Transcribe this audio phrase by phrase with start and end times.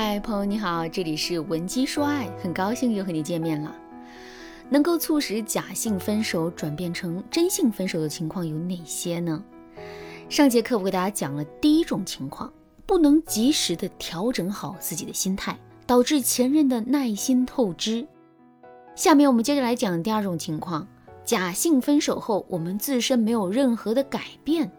[0.00, 3.74] 嗨，朋友你好，这里是文姬说爱，很高兴又和你见面了。
[4.68, 9.42] 能够促使假性分手转变成真性分手的情况有哪些呢？
[10.28, 12.52] 上节课我给大家讲了第一种情况，
[12.86, 18.06] 不能及时的调整好自己的心态，导致前任的耐心透支。
[18.94, 20.86] 下面我们接着来讲第二种情况，
[21.24, 24.70] 假性分手后，我们自身没有任何的改变。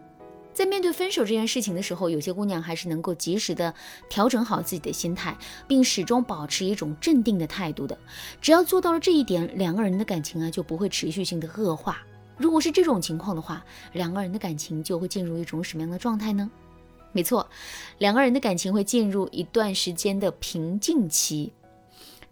[0.52, 3.72] 在面对分手这件事情的时候，有些姑娘还是能够及时的
[4.08, 7.96] 调整好自己的心态，并始终保持一种镇定的态度的。
[8.40, 11.98] 只要做到了这一点，两个人的感情啊就不会持续性的恶化。
[12.36, 16.50] 如果是这种情况的话，两个人的感情就会进入一种什么样的状态呢？
[17.12, 17.48] 没错，
[17.98, 21.52] 两个人的感情会进入一段时间的平静期。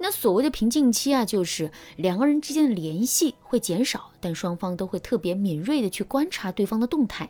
[0.01, 7.29] 那所谓的平静期啊，就是两个人之间的联系会减少，但双方都会特别敏锐的去观察对方的动态。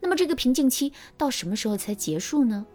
[0.00, 2.66] 那么这个平静期到什么时候才结束呢？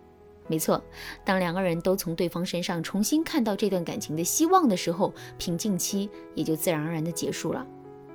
[0.48, 0.84] 没错，
[1.23, 7.65] 当两个人都从对方身上重新看到这段感情的希望的时候，平静期也就自然而然的结束了。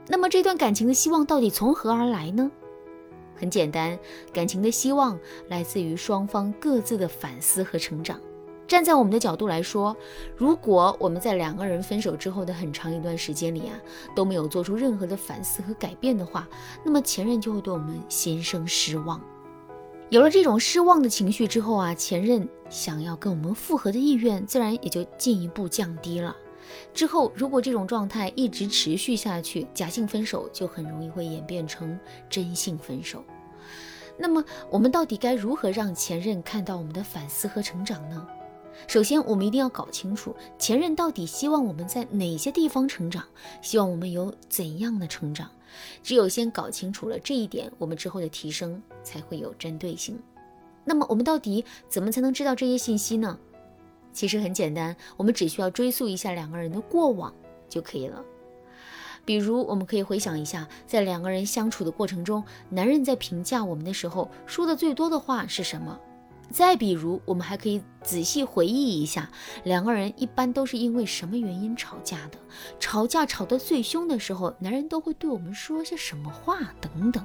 [0.06, 2.50] 那么这段感情的希望到底从何而来呢？
[3.34, 3.98] 很简单，
[4.33, 8.20] 感情的希望来自于双方各自的反思和成长。
[8.67, 9.97] 站在我们的角度来说，
[10.36, 13.78] 如果我们在两个人分手之后的很长一段时间里啊，
[14.14, 16.48] 都没有做出任何的反思和改变的话，
[16.84, 19.20] 那么前任就会对我们心生失望。
[20.09, 26.37] 有了这种失望的情绪之后啊，前任想要跟我们复合的意愿自然也就进一步降低了。
[26.92, 33.22] 之后，如果这种状态一直持续下去，假性分手就很容易会演变成真性分手。
[34.19, 38.27] 那么，我们到底该如何让前任看到我们的反思和成长呢？
[38.86, 43.24] 首先，我们一定要搞清楚前任到底希望我们在哪些地方成长，
[43.60, 45.50] 希望我们有怎样的成长。
[46.02, 50.19] 只有先搞清楚了这一点，我们之后的提升才会有针对性。
[50.84, 53.38] 那么，我们到底怎么才能知道这些信息呢？
[54.12, 57.34] 其实很简单，我们只需要追溯一下两个人的过往
[57.69, 58.22] 就可以了。
[59.25, 65.98] 比如，我们可以回想一下，在两个人相处的过程中，男人在评价我们的时候说的最多的话是什么？
[66.51, 69.29] 再比如，我们还可以仔细回忆一下，
[69.65, 72.39] 两个人一般都是因为什么原因吵架的？
[72.79, 76.59] 吵架吵得最凶的时候，男人都会对我们说些什么话？
[76.81, 77.25] 等等。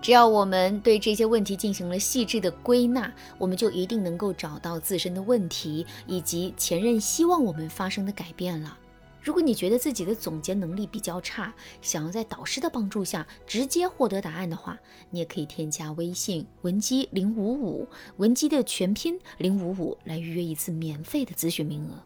[0.00, 8.76] 只要我们对这些问题进行了细致的归纳，我们就一定能够找到自身的问题，以及前任希望我们发生的改变了。
[9.26, 14.78] 如果你觉得自己的总结能力比较差，想要在导师的帮助下直接获得答案的话，
[15.10, 17.88] 你也可以添加微信文姬零五五，
[18.18, 22.00] 文姬的全拼零五五来预约一次免费的咨询名额。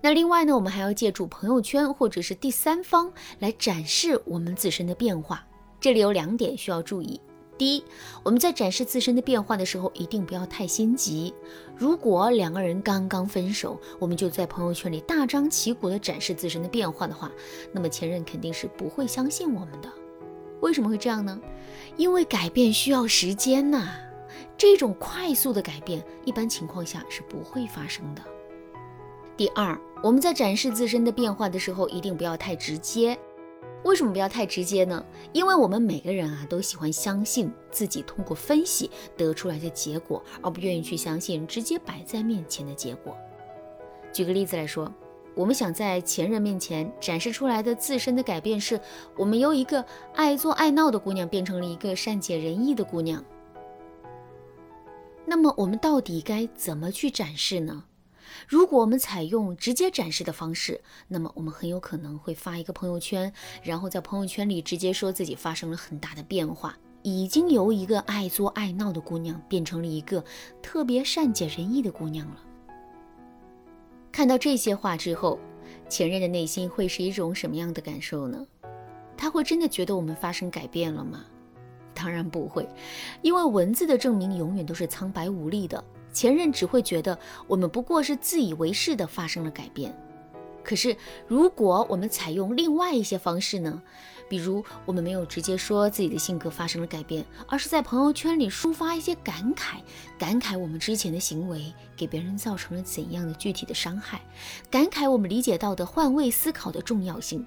[0.00, 5.46] 那另外呢，我们还要借助朋友圈或者是第三方来展示我们自身的变化。
[5.78, 7.20] 这里有两点需要注意。
[7.62, 7.84] 第一，
[8.24, 11.32] 我们在展示自身的变化的时候，一定不要太心急。
[11.76, 17.30] 如果两个人刚刚分手，我们就在朋友圈里大张旗鼓地展示自身的变化的话，
[17.70, 19.88] 那么前任肯定是不会相信我们的。
[20.60, 21.40] 为什么会这样呢？
[21.96, 23.90] 因为改变需要时间呐，
[24.58, 28.22] 这种快速的改变，一般情况下是不会发生的。
[29.36, 33.16] 第二，我们在展示自身的变化的时候，一定不要太直接。
[33.84, 35.04] 为什么不要太直接呢？
[35.32, 43.16] 因为我们每个人啊都喜欢相信自己通过分析得出来的结果，而不愿意去相信直接摆在面前的结果。
[44.12, 44.92] 举个例子来说，
[45.34, 48.80] 我们想在前任面前展示出来的自身的改变，是
[49.16, 53.24] 我们由一个爱作爱闹的姑娘变成了一个善解人意的姑娘。
[55.24, 57.84] 那么我们到底该怎么去展示呢？
[58.48, 70.24] 如果我们采用直接展示的方式，那么我们很有可能会发一个朋友圈，然后在朋友圈里直接说自己发生了很大的变化，已经由一个爱作爱闹的姑娘变成了一个
[70.62, 72.36] 特别善解人意的姑娘了。
[74.10, 75.38] 看到这些话之后，
[75.88, 78.46] 前任的内心会是一种什么样的感受呢？
[79.16, 81.24] 他会真的觉得我们发生改变了吗？
[81.94, 82.68] 当然不会，
[83.20, 85.82] 因为文字的证明永远都是苍白无力的。
[86.12, 89.96] 前任只会觉得我们不过是自以为是的发生了改变，
[90.62, 93.82] 可是如果我们采用另外一些方式呢？
[94.28, 99.80] 比如我们没有直接说自己的性格发生了改变，而是在朋友圈里抒发一些感慨，
[100.16, 104.22] 感慨我们之前的行为给别人造成了怎样的具体的伤害，
[104.70, 107.44] 感慨我们理解到的换位思考的重要性。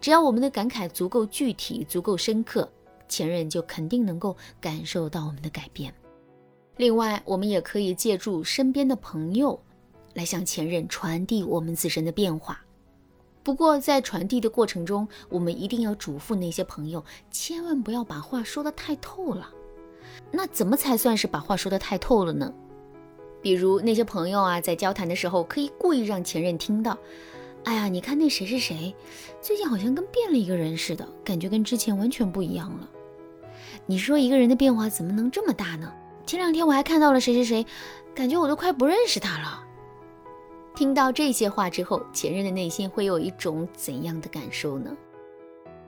[0.00, 2.70] 只要我们的感慨足够具体、足够深刻，
[3.08, 5.92] 前任就肯定能够感受到我们的改变。
[6.76, 9.60] 另外，我们也可以借助身边的朋友，
[10.12, 12.60] 来向前任传递我们自身的变化。
[13.44, 19.50] 不过，在传递的过程中，我们一定要嘱咐那些朋友，千万不要把话说得太透了。
[20.32, 22.52] 那怎么才算是把话说得太透了呢？
[23.40, 26.98] 比如那些朋友啊，在交谈的时候，可以故意让前任听到
[27.64, 28.94] ：“哎呀，你看那谁是谁，
[29.40, 32.88] 最近好像跟变了一个人似的，感觉跟之前完全不一样了。”
[33.86, 35.92] 你说一个人的变化怎么能这么大呢？
[36.34, 37.64] 前两天我还看到了谁谁谁，
[38.12, 39.64] 感觉我都快不认识他了。
[40.74, 44.90] 听到这些话之后，前任的内心会有一种怎样的感受呢？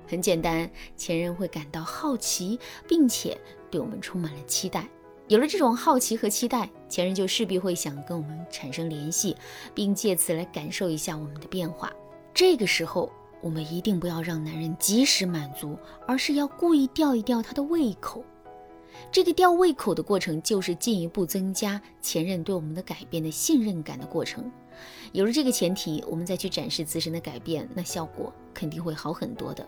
[0.06, 3.37] 很简单，前任会感到好奇，并且
[3.72, 4.88] 对我们充满了期待。
[5.26, 9.37] 有了这种好奇和期待，前任就势必会想跟我们产生联系，
[9.75, 11.93] 并借此来感受一下我们的变化。
[12.32, 13.10] 这个时候，
[13.40, 15.76] 我们一定不要让男人及时满足，
[16.06, 18.22] 而是要故意吊一吊他的胃口。
[19.10, 24.50] 这个吊胃口的过程，就是进一步增加前任对我们的改变的信任感的过程。
[25.12, 29.66] 有了这个前提，我们再去展示自身的改变，那效果肯定会好很多的。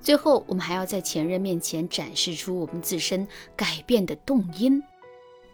[0.00, 4.82] 最后，我们还要在前任面前展示出我们自身改变的动因。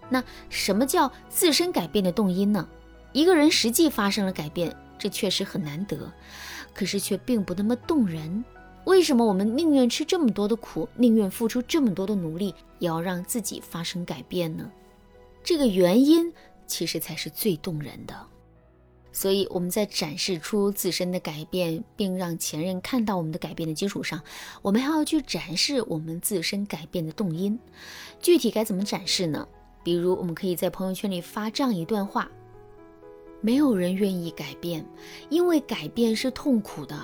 [0.09, 2.69] 那什么叫自身改变的动因呢？
[3.13, 6.13] 一个人实际发生了改变，这确实很难得，
[6.75, 8.45] 可是却并不那么动人。
[8.85, 14.71] 为什么我们宁愿吃这么多的苦，宁愿付出这么多的努力，也要让自己发生改变呢？
[15.45, 16.33] 这个原因
[16.67, 18.15] 其实才是最动人的。
[19.15, 24.23] 所以我们在展示出自身的改变，并让前任看到我们的改变的基础上，
[24.63, 27.59] 我们还要去展示我们自身改变的动因。
[28.21, 29.47] 具体该怎么展示呢？
[29.85, 32.31] 比如，我们可以在朋友圈里发这样一段话：
[33.43, 34.85] 没有人愿意改变，
[35.29, 36.97] 因为改变是痛苦的。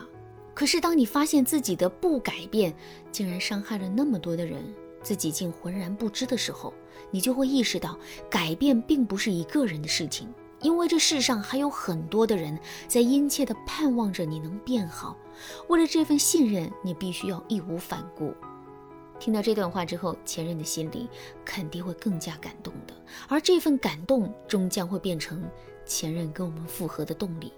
[0.58, 2.74] 可是，当你发现自己的不改变
[3.12, 4.60] 竟然伤害了那么多的人，
[5.04, 6.74] 自己竟浑然不知的时候，
[7.12, 7.96] 你就会意识到，
[8.28, 10.28] 改变并不是一个人的事情。
[10.60, 12.58] 因为这世上还有很多的人
[12.88, 15.16] 在殷切地盼望着你能变好，
[15.68, 18.34] 为了这份信任，你必须要义无反顾。
[19.20, 21.08] 听到这段话之后，前任的心里
[21.44, 22.92] 肯定会更加感动的，
[23.28, 25.40] 而这份感动终将会变成
[25.86, 27.52] 前任跟我们复合的动力。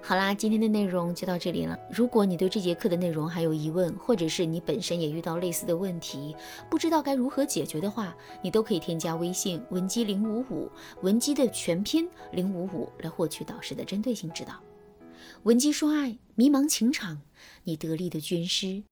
[0.00, 1.78] 好啦，今天的内容就到这里了。
[1.90, 6.34] 如果你对这节课的内容还有疑问，或者是你本身也遇到类似的问题，
[6.70, 10.70] 不知道该如何解决的话，你都可以添加微信文姬零五五，
[11.02, 14.54] 文姬的全拼零五五来获取导师的针对性指导。
[15.42, 17.20] 文姬说爱，迷茫情场，
[17.64, 18.84] 你得力的军师。